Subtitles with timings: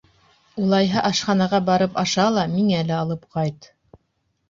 [0.63, 3.73] —Улайһа, ашханаға барып аша ла миңә лә алып ҡайт.